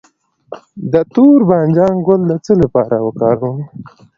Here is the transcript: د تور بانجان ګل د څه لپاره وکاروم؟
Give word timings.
د 0.91 0.93
تور 1.13 1.39
بانجان 1.49 1.95
ګل 2.05 2.21
د 2.27 2.33
څه 2.45 2.53
لپاره 2.61 2.95
وکاروم؟ 3.05 3.57